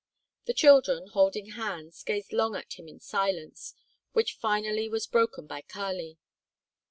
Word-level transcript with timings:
The 0.45 0.55
children, 0.55 1.09
holding 1.09 1.51
hands, 1.51 2.01
gazed 2.01 2.33
long 2.33 2.55
at 2.55 2.73
him 2.79 2.87
in 2.87 2.99
silence, 2.99 3.75
which 4.13 4.33
finally 4.33 4.89
was 4.89 5.05
broken 5.05 5.45
by 5.45 5.61
Kali. 5.61 6.17